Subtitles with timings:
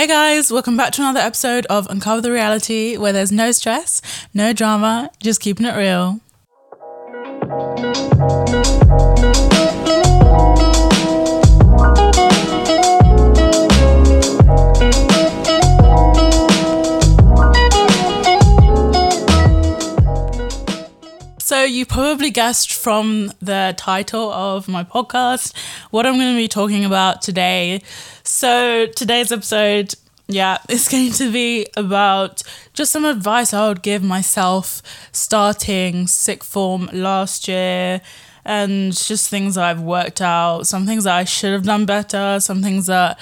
[0.00, 4.00] Hey guys, welcome back to another episode of Uncover the Reality where there's no stress,
[4.32, 6.20] no drama, just keeping it real.
[21.70, 25.54] You probably guessed from the title of my podcast
[25.90, 27.80] what I'm going to be talking about today.
[28.24, 29.94] So, today's episode,
[30.26, 32.42] yeah, is going to be about
[32.74, 38.00] just some advice I would give myself starting sixth form last year
[38.44, 42.62] and just things I've worked out, some things that I should have done better, some
[42.62, 43.18] things that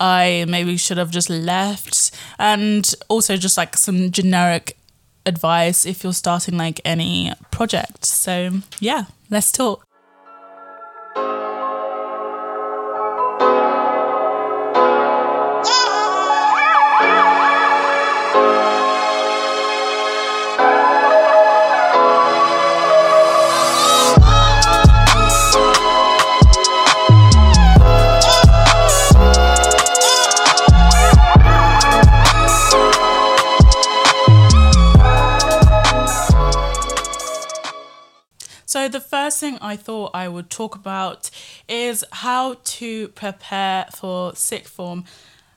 [0.00, 4.76] I maybe should have just left, and also just like some generic
[5.26, 8.04] advice if you're starting like any project.
[8.04, 9.86] So, yeah, let's talk.
[39.42, 41.28] Thing I thought I would talk about
[41.68, 45.02] is how to prepare for sixth form,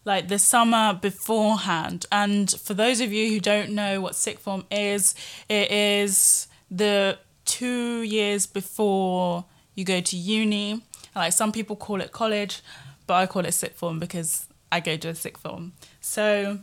[0.05, 2.07] like the summer beforehand.
[2.11, 5.13] And for those of you who don't know what sixth form is,
[5.47, 10.81] it is the two years before you go to uni.
[11.15, 12.63] Like some people call it college,
[13.05, 15.73] but I call it sixth form because I go to a sixth form.
[16.01, 16.57] So,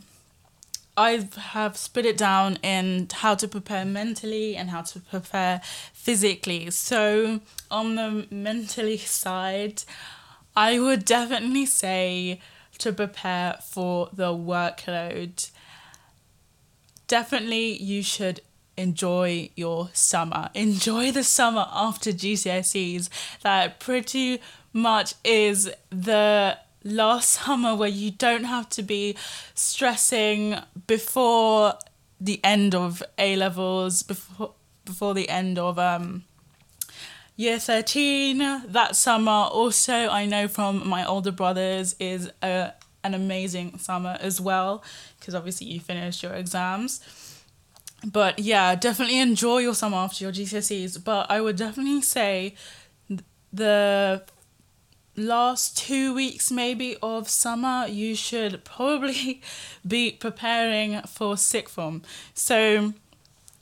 [0.95, 5.61] I have split it down in how to prepare mentally and how to prepare
[5.93, 6.69] physically.
[6.69, 7.41] So,
[7.71, 9.83] on the mentally side,
[10.55, 12.39] I would definitely say
[12.77, 15.49] to prepare for the workload.
[17.07, 18.41] Definitely, you should
[18.77, 20.49] enjoy your summer.
[20.53, 23.09] Enjoy the summer after GCSEs.
[23.41, 24.41] That pretty
[24.73, 29.15] much is the last summer where you don't have to be
[29.55, 30.57] stressing
[30.87, 31.75] before
[32.19, 34.53] the end of A levels, before
[34.85, 36.23] before the end of um
[37.35, 42.71] year 13 that summer also i know from my older brothers is a,
[43.03, 44.83] an amazing summer as well
[45.19, 47.01] because obviously you finished your exams.
[48.05, 52.55] But yeah definitely enjoy your summer after your gcse's but i would definitely say
[53.53, 54.21] the
[55.15, 59.41] last two weeks maybe of summer you should probably
[59.87, 62.01] be preparing for sixth form.
[62.33, 62.93] So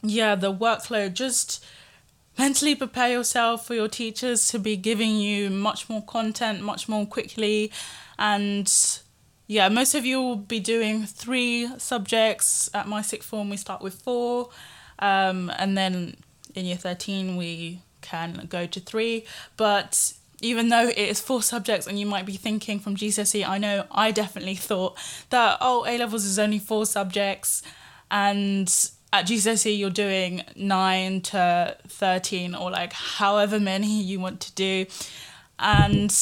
[0.02, 1.64] yeah the workload just
[2.38, 7.06] mentally prepare yourself for your teachers to be giving you much more content much more
[7.06, 7.72] quickly.
[8.18, 8.72] And
[9.48, 12.70] yeah most of you will be doing three subjects.
[12.74, 14.50] At my sixth form we start with four.
[15.00, 16.16] Um, and then
[16.56, 19.26] in year 13 we can go to three.
[19.58, 23.58] But even though it is four subjects and you might be thinking from GCSE, I
[23.58, 24.98] know I definitely thought
[25.30, 27.62] that, oh, A levels is only four subjects
[28.10, 28.68] and
[29.14, 34.86] at GCSE you're doing nine to 13 or like however many you want to do.
[35.60, 36.14] And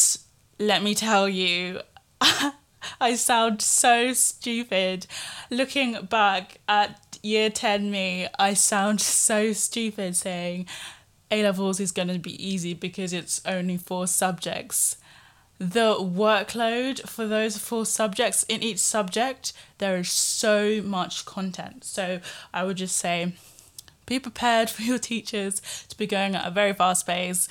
[0.60, 1.82] let me tell you,
[3.02, 5.08] I sound so stupid.
[5.50, 10.66] Looking back at year 10 me, I sound so stupid saying,
[11.32, 14.98] a levels is going to be easy because it's only four subjects.
[15.60, 21.84] The workload for those four subjects, in each subject, there is so much content.
[21.84, 22.22] So
[22.54, 23.34] I would just say
[24.06, 27.48] be prepared for your teachers to be going at a very fast pace.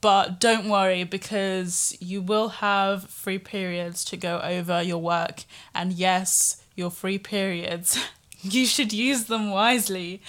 [0.00, 5.44] But don't worry because you will have free periods to go over your work.
[5.74, 7.96] And yes, your free periods,
[8.40, 10.20] you should use them wisely.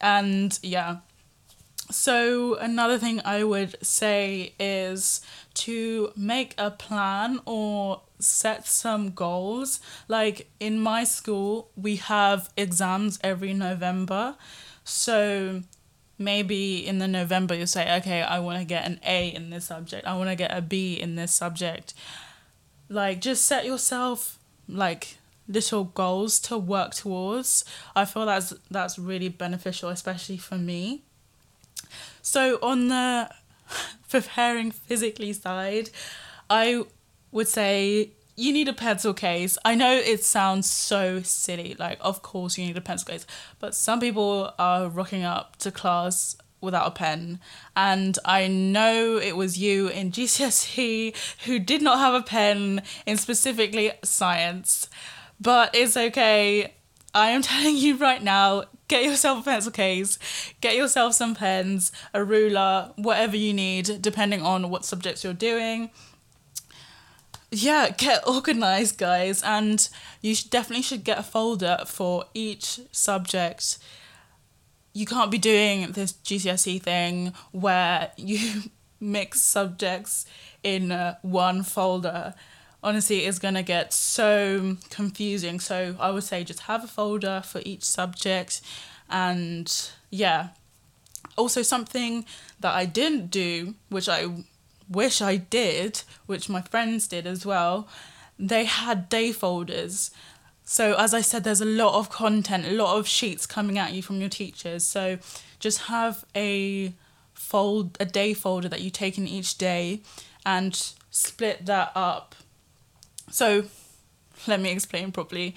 [0.00, 0.98] And yeah,
[1.90, 5.20] so, another thing I would say is
[5.54, 9.80] to make a plan or set some goals.
[10.08, 14.36] Like in my school, we have exams every November.
[14.84, 15.62] So,
[16.18, 19.66] maybe in the November, you say, okay, I want to get an A in this
[19.66, 21.94] subject, I want to get a B in this subject.
[22.88, 24.38] Like, just set yourself
[24.68, 25.18] like
[25.48, 27.64] little goals to work towards.
[27.94, 31.02] I feel that's that's really beneficial, especially for me.
[32.22, 33.30] So on the
[34.08, 35.90] preparing physically side,
[36.48, 36.84] I
[37.32, 39.56] would say you need a pencil case.
[39.64, 43.26] I know it sounds so silly, like of course you need a pencil case,
[43.60, 47.38] but some people are rocking up to class without a pen.
[47.76, 51.14] And I know it was you in GCSE
[51.44, 54.88] who did not have a pen in specifically science.
[55.40, 56.74] But it's okay.
[57.14, 60.18] I am telling you right now get yourself a pencil case,
[60.60, 65.90] get yourself some pens, a ruler, whatever you need, depending on what subjects you're doing.
[67.50, 69.88] Yeah, get organized, guys, and
[70.20, 73.78] you should, definitely should get a folder for each subject
[74.94, 78.62] you can't be doing this GCSE thing where you
[79.00, 80.24] mix subjects
[80.62, 82.34] in uh, one folder.
[82.84, 85.58] Honestly, it's gonna get so confusing.
[85.58, 88.60] So I would say just have a folder for each subject,
[89.08, 90.48] and yeah.
[91.36, 92.26] Also, something
[92.60, 94.26] that I didn't do, which I
[94.88, 97.88] wish I did, which my friends did as well,
[98.38, 100.10] they had day folders.
[100.64, 103.94] So, as I said, there's a lot of content, a lot of sheets coming at
[103.94, 104.86] you from your teachers.
[104.86, 105.18] So,
[105.58, 106.92] just have a
[107.32, 110.02] fold, a day folder that you take in each day
[110.44, 112.34] and split that up.
[113.34, 113.64] So,
[114.46, 115.56] let me explain properly.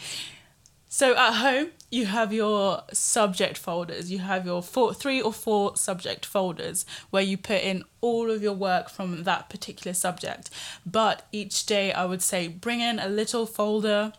[0.90, 4.12] So, at home, you have your subject folders.
[4.12, 8.42] You have your four, three or four subject folders where you put in all of
[8.42, 10.50] your work from that particular subject.
[10.88, 14.12] But each day, I would say bring in a little folder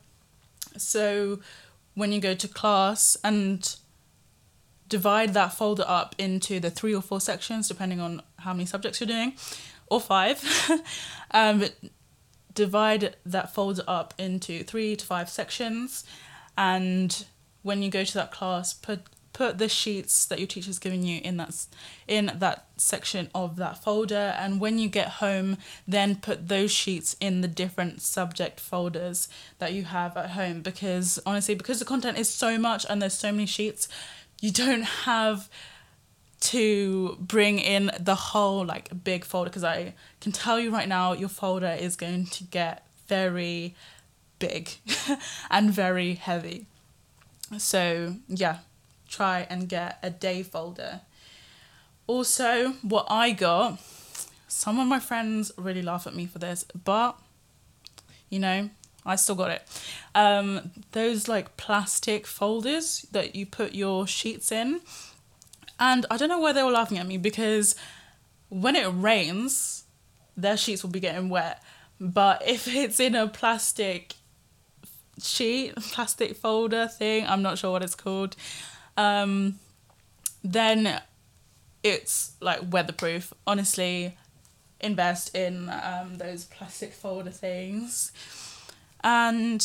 [0.77, 1.41] so
[1.95, 3.75] when you go to class and
[4.89, 9.01] divide that folder up into the three or four sections, depending on how many subjects
[9.01, 9.33] you're doing,
[9.89, 10.41] or five.
[11.33, 11.65] um,
[12.59, 16.03] divide that folder up into three to five sections,
[16.57, 17.25] and
[17.63, 19.03] when you go to that class, put
[19.33, 21.55] put the sheets that your teacher's given you in that
[22.09, 25.57] in that section of that folder and when you get home
[25.87, 29.29] then put those sheets in the different subject folders
[29.61, 33.15] that you have at home because honestly because the content is so much and there's
[33.15, 33.87] so many sheets
[34.41, 35.49] you don't have
[36.41, 41.13] to bring in the whole like big folder because I can tell you right now
[41.13, 43.75] your folder is going to get very
[44.39, 44.71] big
[45.51, 46.67] and very heavy.
[47.57, 48.59] So, yeah,
[49.09, 51.01] try and get a day folder.
[52.07, 53.81] Also, what I got,
[54.47, 57.19] some of my friends really laugh at me for this, but
[58.31, 58.69] you know,
[59.05, 59.63] I still got it.
[60.15, 64.81] Um, those like plastic folders that you put your sheets in.
[65.81, 67.77] And I don't know why they were laughing at me because
[68.49, 69.85] when it rains,
[70.37, 71.63] their sheets will be getting wet.
[72.01, 74.15] But if it's in a plastic
[75.23, 78.37] sheet, plastic folder thing, I'm not sure what it's called,
[78.97, 79.59] um,
[80.43, 81.01] then
[81.83, 83.33] it's like weatherproof.
[83.47, 84.17] Honestly,
[84.81, 88.13] invest in um, those plastic folder things.
[89.03, 89.65] And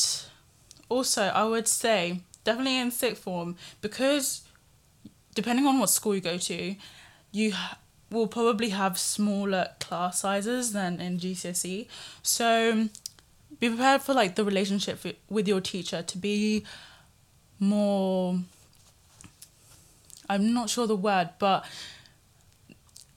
[0.89, 4.43] also, I would say definitely in sixth form because
[5.33, 6.75] depending on what school you go to,
[7.31, 7.53] you
[8.09, 11.88] will probably have smaller class sizes than in GCSE.
[12.21, 12.89] So
[13.59, 15.00] be prepared for like the relationship
[15.30, 16.63] with your teacher to be
[17.59, 18.39] more
[20.30, 21.65] I'm not sure the word, but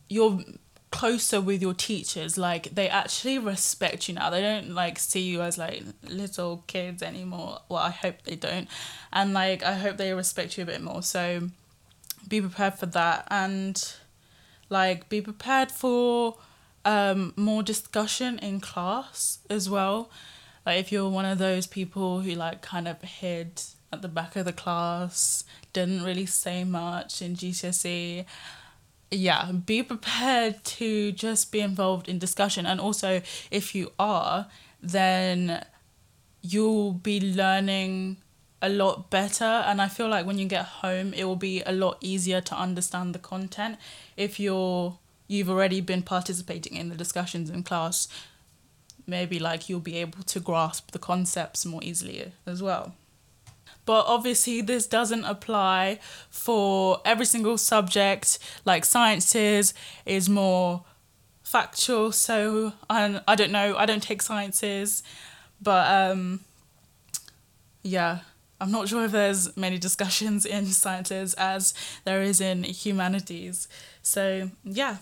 [0.09, 0.41] you're
[0.91, 2.37] closer with your teachers.
[2.37, 4.31] Like they actually respect you now.
[4.31, 7.61] They don't like see you as like little kids anymore.
[7.69, 8.69] Well, I hope they don't.
[9.13, 11.03] And like I hope they respect you a bit more.
[11.03, 11.49] So
[12.29, 13.95] be prepared for that and
[14.69, 16.37] like be prepared for
[16.85, 20.11] um more discussion in class as well.
[20.65, 23.63] Like if you're one of those people who like kind of hid
[23.93, 28.25] at the back of the class, didn't really say much in GCSE.
[29.11, 32.67] Yeah, be prepared to just be involved in discussion.
[32.67, 34.49] And also, if you are,
[34.83, 35.65] then
[36.43, 38.19] you'll be learning
[38.63, 39.45] a lot better.
[39.45, 42.55] And I feel like when you get home, it will be a lot easier to
[42.55, 43.77] understand the content.
[44.17, 44.99] If you're
[45.29, 48.07] you've already been participating in the discussions in class
[49.07, 52.95] maybe like you'll be able to grasp the concepts more easily as well.
[53.85, 58.39] But obviously this doesn't apply for every single subject.
[58.65, 60.85] Like sciences is more
[61.43, 63.77] factual so I, I don't know.
[63.77, 65.03] I don't take sciences
[65.63, 66.41] but um
[67.83, 68.21] yeah
[68.61, 73.69] i'm not sure if there's many discussions in sciences as there is in humanities
[74.03, 74.99] so yeah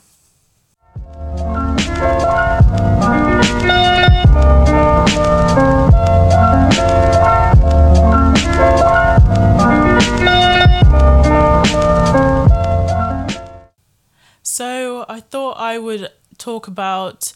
[14.46, 17.32] So I thought I would talk about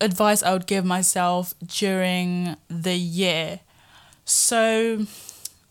[0.00, 3.60] advice I would give myself during the year.
[4.24, 5.06] So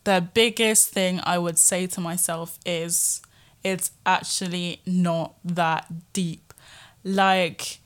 [0.04, 3.22] the biggest thing I would say to myself is
[3.64, 6.54] it's actually not that deep.
[7.04, 7.80] Like,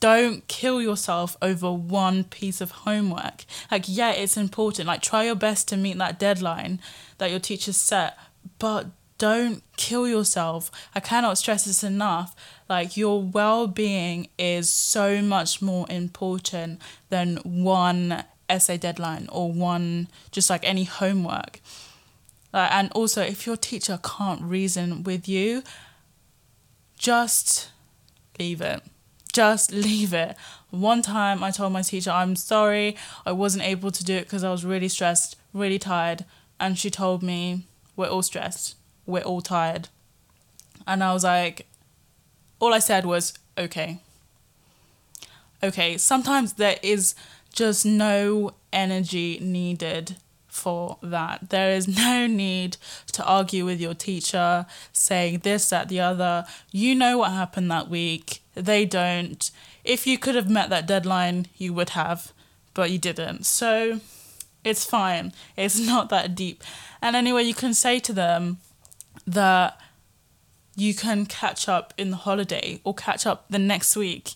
[0.00, 3.44] don't kill yourself over one piece of homework.
[3.70, 4.86] Like, yeah, it's important.
[4.86, 6.80] Like, try your best to meet that deadline
[7.18, 8.16] that your teacher set,
[8.58, 8.86] but
[9.18, 10.70] don't kill yourself.
[10.94, 12.34] I cannot stress this enough.
[12.68, 20.08] Like, your well being is so much more important than one essay deadline or one,
[20.30, 21.60] just like any homework.
[22.52, 25.62] Uh, and also, if your teacher can't reason with you,
[26.98, 27.70] just
[28.38, 28.82] leave it.
[29.32, 30.36] Just leave it.
[30.70, 34.44] One time I told my teacher, I'm sorry, I wasn't able to do it because
[34.44, 36.24] I was really stressed, really tired.
[36.58, 39.88] And she told me, We're all stressed, we're all tired.
[40.86, 41.66] And I was like,
[42.58, 44.00] All I said was, Okay.
[45.62, 47.14] Okay, sometimes there is
[47.56, 51.50] just no energy needed for that.
[51.50, 52.76] There is no need
[53.12, 56.46] to argue with your teacher, saying this, that, the other.
[56.70, 58.42] You know what happened that week.
[58.54, 59.50] They don't.
[59.84, 62.32] If you could have met that deadline, you would have,
[62.74, 63.46] but you didn't.
[63.46, 64.00] So
[64.64, 65.32] it's fine.
[65.56, 66.62] It's not that deep.
[67.02, 68.58] And anyway, you can say to them
[69.26, 69.80] that
[70.76, 74.32] you can catch up in the holiday or catch up the next week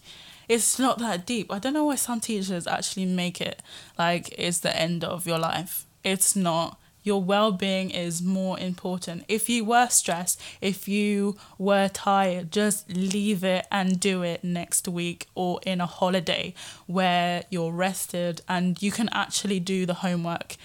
[0.51, 1.53] it's not that deep.
[1.53, 3.63] I don't know why some teachers actually make it
[3.97, 5.87] like it's the end of your life.
[6.03, 6.77] It's not.
[7.05, 9.25] Your well being is more important.
[9.29, 14.89] If you were stressed, if you were tired, just leave it and do it next
[14.89, 16.53] week or in a holiday
[16.87, 20.57] where you're rested and you can actually do the homework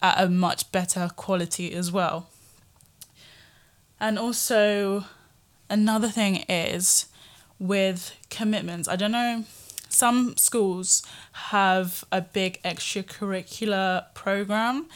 [0.00, 2.30] at a much better quality as well.
[4.00, 5.04] And also,
[5.68, 7.06] another thing is
[7.66, 8.88] with commitments.
[8.88, 9.44] I don't know
[9.94, 11.02] some schools
[11.32, 14.86] have a big extracurricular program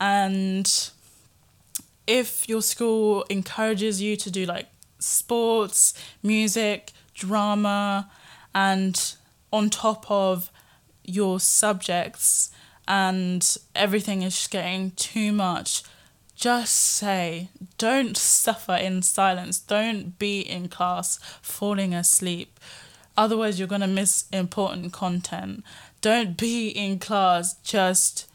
[0.00, 0.90] and
[2.06, 4.68] if your school encourages you to do like
[4.98, 8.10] sports, music, drama
[8.54, 9.14] and
[9.52, 10.50] on top of
[11.04, 12.50] your subjects
[12.88, 15.82] and everything is getting too much
[16.42, 19.60] just say don't suffer in silence.
[19.60, 22.58] Don't be in class falling asleep.
[23.16, 25.62] Otherwise, you're going to miss important content.
[26.00, 28.28] Don't be in class just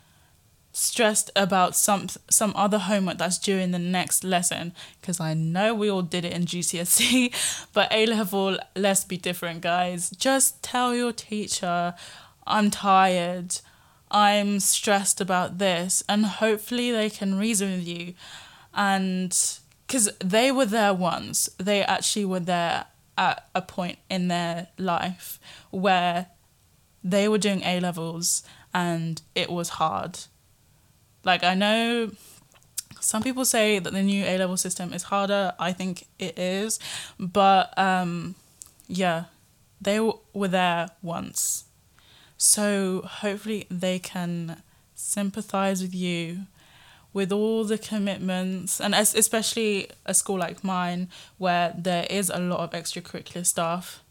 [0.71, 4.71] stressed about some some other homework that's due in the next lesson.
[5.01, 9.59] Because I know we all did it in GCSE but A level let's be different
[9.59, 10.11] guys.
[10.11, 11.93] Just tell your teacher
[12.45, 13.59] I'm tired
[14.09, 18.13] I'm stressed about this and hopefully they can reason with you
[18.73, 19.37] and
[19.85, 22.85] because they were there once they actually were there
[23.17, 25.39] at a point in their life
[25.71, 26.27] where
[27.03, 30.19] they were doing A levels and it was hard.
[31.23, 32.11] Like, I know
[32.99, 35.53] some people say that the new A level system is harder.
[35.59, 36.79] I think it is.
[37.19, 38.35] But um,
[38.87, 39.25] yeah,
[39.81, 41.63] they w- were there once.
[42.37, 44.61] So hopefully they can
[44.95, 46.41] sympathize with you
[47.13, 52.39] with all the commitments and as, especially a school like mine where there is a
[52.39, 54.03] lot of extracurricular stuff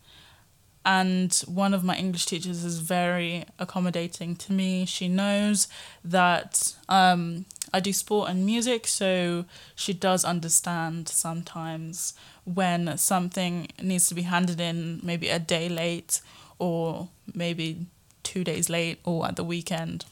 [0.85, 4.85] and one of my english teachers is very accommodating to me.
[4.87, 5.69] She knows
[6.05, 12.15] that um, i do sport and music so she does understand sometimes
[12.45, 16.21] when something needs to be handed in maybe a day late
[16.59, 17.87] or maybe
[18.27, 20.05] two days late or at the weekend.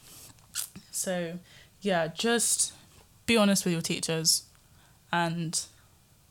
[0.91, 1.39] So
[1.85, 2.73] yeah just
[3.27, 4.43] be honest with your teachers
[5.13, 5.65] and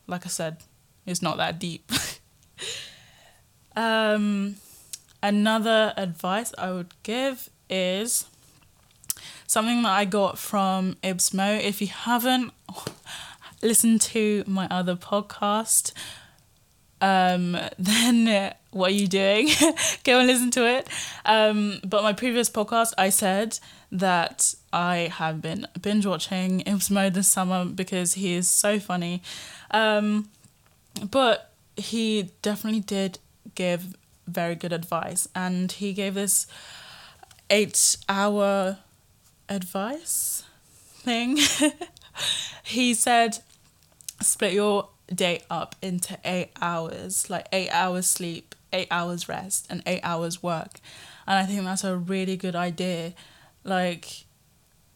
[0.05, 0.57] like i said
[1.05, 1.89] it's not that deep.
[3.77, 4.55] Um,
[5.21, 8.25] another advice i would give is
[9.45, 12.53] something that i got from ibsmo if you haven't
[13.61, 15.91] listened to my other podcast
[17.01, 19.49] um, then what are you doing?
[20.03, 20.87] Go and listen to it.
[21.25, 23.59] Um, but my previous podcast, I said
[23.91, 29.21] that I have been binge watching Ibsmo this summer because he is so funny.
[29.71, 30.29] Um,
[31.09, 33.19] but he definitely did
[33.55, 33.95] give
[34.27, 36.47] very good advice, and he gave this
[37.49, 38.79] eight hour
[39.47, 40.43] advice
[40.97, 41.37] thing.
[42.63, 43.39] he said,
[44.21, 49.81] split your day up into eight hours, like eight hours sleep, eight hours rest and
[49.85, 50.79] eight hours work.
[51.27, 53.13] And I think that's a really good idea.
[53.63, 54.25] Like,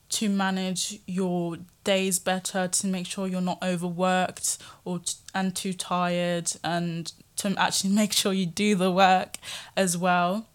[0.10, 5.74] to manage your days better, to make sure you're not overworked or t- and too
[5.74, 9.38] tired, and to actually make sure you do the work
[9.78, 10.48] as well.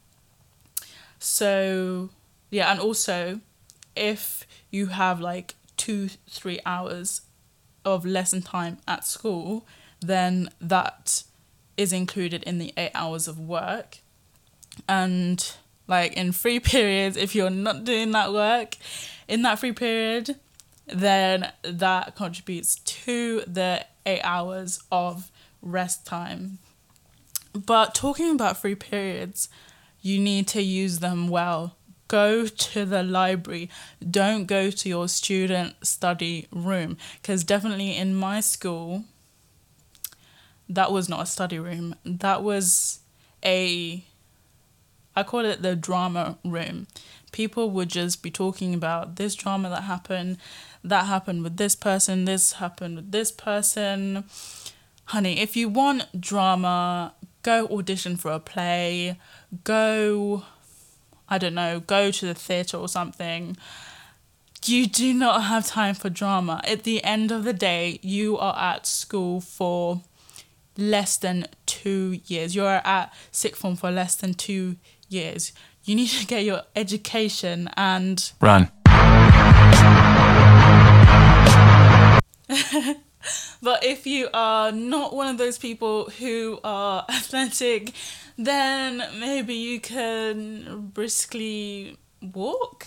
[1.18, 2.10] So,
[2.50, 3.40] yeah, and also
[3.96, 7.22] if you have like two, three hours
[7.84, 9.66] of lesson time at school,
[10.00, 11.24] then that
[11.76, 13.98] is included in the eight hours of work.
[14.88, 15.54] And
[15.86, 18.76] like in free periods, if you're not doing that work
[19.28, 20.36] in that free period,
[20.86, 25.30] then that contributes to the eight hours of
[25.62, 26.58] rest time.
[27.54, 29.48] But talking about free periods,
[30.02, 31.76] you need to use them well.
[32.14, 33.68] Go to the library.
[34.08, 36.96] Don't go to your student study room.
[37.20, 39.02] Because definitely in my school,
[40.68, 41.96] that was not a study room.
[42.04, 43.00] That was
[43.44, 44.04] a,
[45.16, 46.86] I call it the drama room.
[47.32, 50.38] People would just be talking about this drama that happened,
[50.84, 54.22] that happened with this person, this happened with this person.
[55.06, 59.18] Honey, if you want drama, go audition for a play,
[59.64, 60.44] go,
[61.28, 63.56] I don't know, go to the theatre or something.
[64.64, 66.60] You do not have time for drama.
[66.64, 70.02] At the end of the day, you are at school for
[70.76, 72.54] less than two years.
[72.54, 74.76] You're at sixth form for less than two
[75.08, 75.52] years.
[75.84, 78.70] You need to get your education and Run.
[83.64, 87.92] but if you are not one of those people who are athletic,
[88.36, 92.86] then maybe you can briskly walk.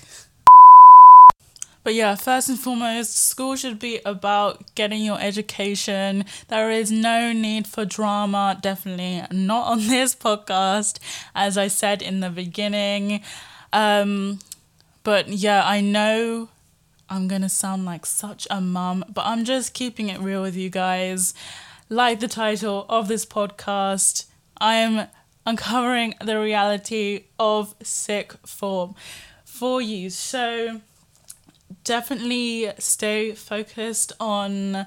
[1.83, 6.25] But yeah, first and foremost, school should be about getting your education.
[6.49, 10.99] There is no need for drama, definitely not on this podcast,
[11.33, 13.21] as I said in the beginning.
[13.71, 14.39] Um,
[15.03, 16.49] but yeah, I know
[17.09, 20.69] I'm gonna sound like such a mum, but I'm just keeping it real with you
[20.69, 21.33] guys.
[21.89, 24.25] Like the title of this podcast,
[24.57, 25.07] I am
[25.45, 28.95] uncovering the reality of sixth form
[29.45, 30.09] for you.
[30.09, 30.81] So
[31.85, 34.85] definitely stay focused on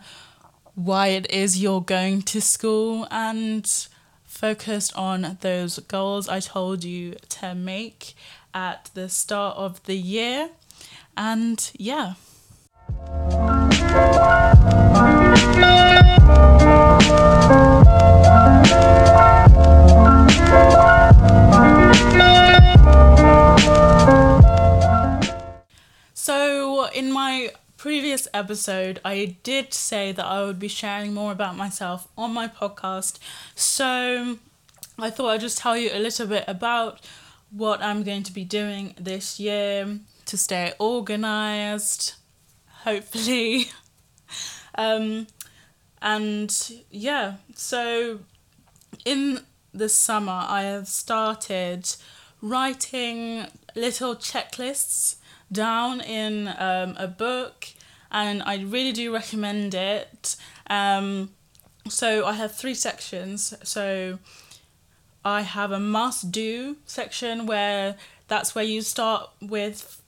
[0.74, 3.66] why it is you're going to school and
[4.24, 8.14] focused on those goals I told you to make
[8.54, 10.50] at the start of the year.
[11.16, 12.14] And yeah.
[26.14, 31.56] So, in my previous episode, I did say that I would be sharing more about
[31.56, 33.18] myself on my podcast.
[33.54, 34.38] So,
[34.98, 37.00] I thought I'd just tell you a little bit about
[37.50, 39.98] what I'm going to be doing this year
[40.30, 42.14] to stay organized,
[42.84, 43.66] hopefully.
[44.76, 45.26] um,
[46.00, 48.20] and yeah, so
[49.04, 49.40] in
[49.74, 51.96] the summer, I have started
[52.40, 55.16] writing little checklists
[55.50, 57.66] down in um, a book,
[58.12, 60.36] and I really do recommend it.
[60.68, 61.30] Um,
[61.88, 63.52] so I have three sections.
[63.64, 64.20] So
[65.24, 67.96] I have a must do section where
[68.28, 69.99] that's where you start with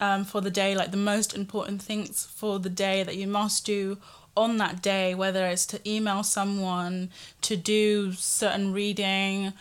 [0.00, 3.64] um, for the day, like the most important things for the day that you must
[3.64, 3.98] do
[4.36, 7.10] on that day, whether it's to email someone,
[7.42, 9.52] to do certain reading,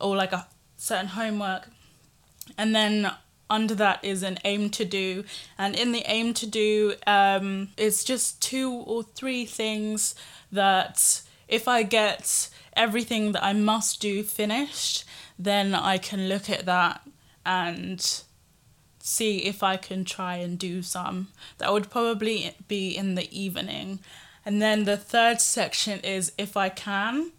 [0.00, 1.68] or like a certain homework.
[2.56, 3.10] And then
[3.50, 5.24] under that is an aim to do.
[5.58, 10.14] And in the aim to do, um, it's just two or three things
[10.52, 15.04] that if I get everything that I must do finished,
[15.38, 17.02] then I can look at that
[17.44, 18.22] and
[19.06, 21.28] see if I can try and do some.
[21.58, 23.98] That would probably be in the evening.
[24.46, 27.30] And then the third section is if I can.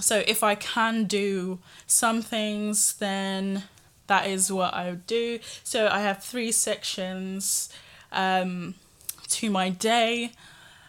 [0.00, 3.62] So if I can do some things, then
[4.08, 5.38] that is what I would do.
[5.62, 7.72] So I have three sections
[8.10, 8.74] um,
[9.28, 10.32] to my day.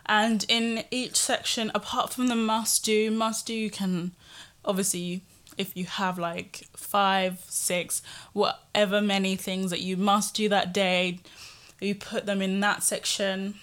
[0.07, 4.13] And in each section, apart from the must do, must do, you can
[4.65, 5.21] obviously
[5.57, 8.01] if you have like five, six,
[8.33, 11.19] whatever many things that you must do that day,
[11.79, 13.55] you put them in that section.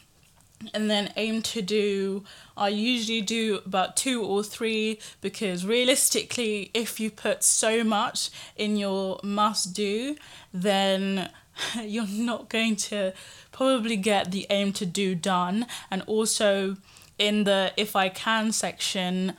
[0.74, 2.24] And then aim to do,
[2.56, 8.76] I usually do about two or three because realistically, if you put so much in
[8.76, 10.16] your must do,
[10.52, 11.30] then
[11.80, 13.12] you're not going to
[13.52, 15.66] probably get the aim to do done.
[15.90, 16.76] And also
[17.18, 19.34] in the if I can section,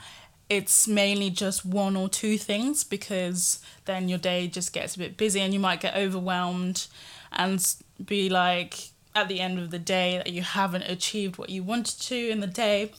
[0.49, 5.15] it's mainly just one or two things because then your day just gets a bit
[5.15, 6.87] busy and you might get overwhelmed
[7.31, 11.61] and be like at the end of the day that you haven't achieved what you
[11.61, 12.91] wanted to in the day.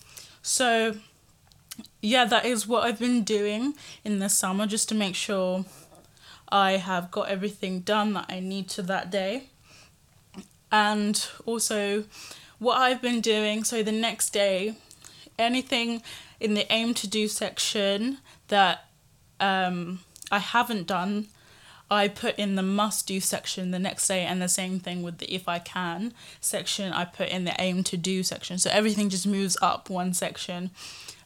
[0.43, 0.97] So,
[2.01, 5.65] yeah, that is what I've been doing in the summer just to make sure
[6.51, 9.45] I have got everything done that I need to that day.
[10.71, 12.05] And also,
[12.59, 14.77] what I've been doing, so the next day,
[15.41, 16.03] anything
[16.39, 18.85] in the aim to do section that
[19.41, 20.01] um,
[20.31, 21.27] I haven't done,
[21.91, 25.19] I put in the must do section the next day, and the same thing with
[25.19, 28.59] the if I can section, I put in the aim to do section.
[28.59, 30.71] So everything just moves up one section,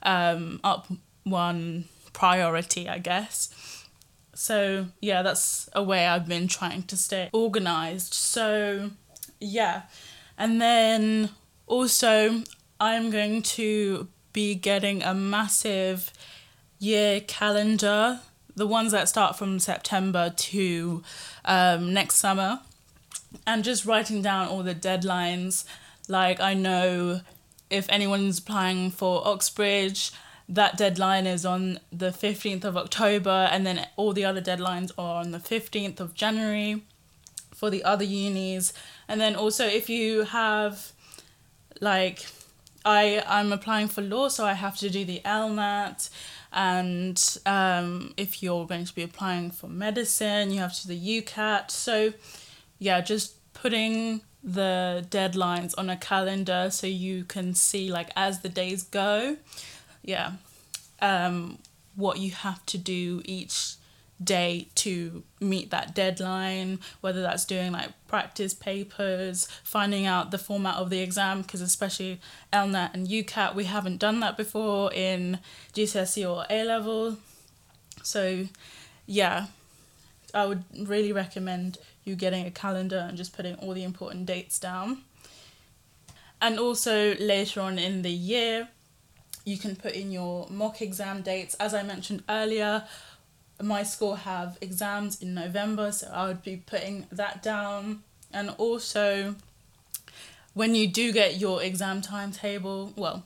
[0.03, 0.87] um, up
[1.25, 3.85] one priority, I guess.
[4.35, 8.15] So, yeah, that's a way I've been trying to stay organized.
[8.15, 8.91] So,
[9.41, 9.83] yeah.
[10.39, 11.29] And then
[11.67, 12.43] also,
[12.85, 16.13] I'm going to be getting a massive
[16.79, 18.21] year calendar,
[18.57, 21.03] the ones that start from September to
[21.47, 22.61] um, next summer,
[23.47, 25.65] and just writing down all the deadlines.
[26.09, 27.23] Like, I know
[27.71, 30.13] if anyone's applying for Oxbridge,
[30.47, 35.23] that deadline is on the 15th of October, and then all the other deadlines are
[35.23, 36.83] on the 15th of January
[37.55, 38.75] for the other unis.
[39.09, 40.93] And then also, if you have
[41.81, 42.27] like
[42.85, 46.11] I I'm applying for law, so I have to do the LNAT,
[46.53, 51.23] and um, if you're going to be applying for medicine, you have to do the
[51.23, 51.71] UCAT.
[51.71, 52.13] So,
[52.79, 58.49] yeah, just putting the deadlines on a calendar so you can see like as the
[58.51, 59.39] days go.
[60.03, 60.33] Yeah,
[61.01, 61.59] um,
[61.97, 63.77] what you have to do each
[64.23, 70.77] day to meet that deadline, whether that's doing like practice papers, finding out the format
[70.77, 72.21] of the exam, because especially
[72.53, 75.39] LNAT and UCAT, we haven't done that before in
[75.73, 77.19] GCSE or A level.
[78.03, 78.47] So,
[79.07, 79.47] yeah,
[80.33, 84.59] I would really recommend you getting a calendar and just putting all the important dates
[84.59, 85.03] down.
[86.41, 88.69] And also later on in the year,
[89.45, 91.55] you can put in your mock exam dates.
[91.55, 92.85] As I mentioned earlier,
[93.63, 98.03] my school have exams in November, so I would be putting that down.
[98.33, 99.37] And also,
[100.55, 103.25] when you do get your exam timetable, well,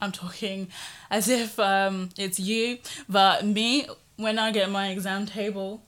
[0.00, 0.68] I'm talking
[1.10, 5.82] as if um, it's you, but me, when I get my exam table,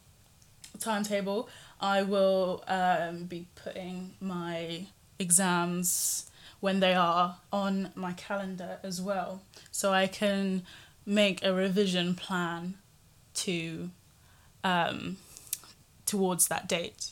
[0.81, 1.49] timetable,
[1.81, 4.87] I will um, be putting my
[5.19, 9.43] exams when they are on my calendar as well.
[9.71, 10.65] So I can
[11.07, 12.75] make a revision plan
[13.45, 13.91] to
[14.65, 15.17] um,
[16.07, 17.11] towards that date.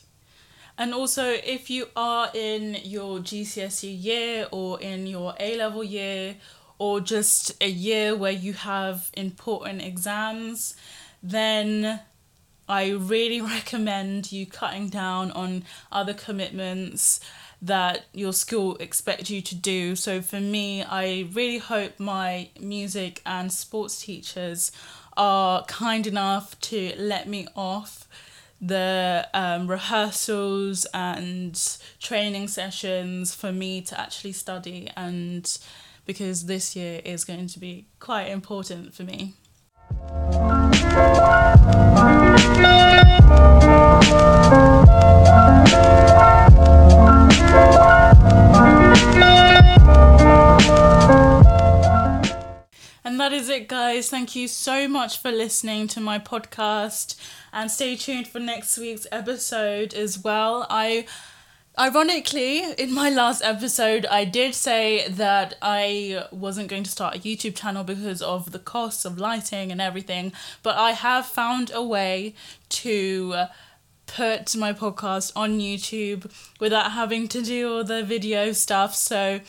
[0.77, 6.35] And also, if you are in your GCSE year or in your A level year
[6.77, 10.75] or just a year where you have important exams,
[11.23, 11.99] then
[12.69, 17.19] I really recommend you cutting down on other commitments
[17.59, 19.95] that your school expect you to do.
[19.95, 24.71] So for me, I really hope my music and sports teachers
[25.17, 28.07] are kind enough to let me off
[28.61, 35.59] the um, rehearsals and training sessions for me to actually study and
[36.05, 39.33] because this year is going to be quite important for me.
[53.27, 54.09] That is it, guys.
[54.09, 57.17] Thank you so much for listening to my podcast.
[57.51, 60.65] And stay tuned for next week's episode as well.
[60.69, 61.05] I.
[61.77, 67.19] Ironically, in my last episode, I did say that I wasn't going to start a
[67.19, 70.31] YouTube channel because of the costs of lighting and everything,
[70.63, 72.33] but I have found a way
[72.69, 73.35] to
[74.07, 78.95] put my podcast on YouTube without having to do all the video stuff.
[78.95, 79.41] So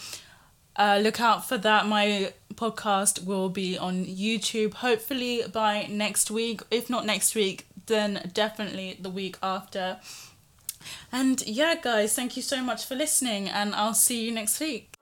[0.76, 1.86] uh, look out for that.
[1.86, 6.60] My podcast will be on YouTube hopefully by next week.
[6.70, 9.98] If not next week, then definitely the week after.
[11.12, 14.94] And yeah, guys, thank you so much for listening, and I'll see you next week.